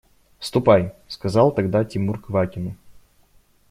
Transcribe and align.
–Ступай,– 0.39 0.95
сказал 1.07 1.51
тогда 1.51 1.85
Тимур 1.85 2.19
Квакину. 2.19 2.75